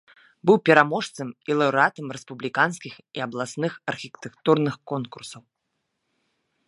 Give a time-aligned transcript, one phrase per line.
[0.49, 5.41] Быў пераможцам і лаўрэатам рэспубліканскіх і абласных архітэктурных конкурсаў.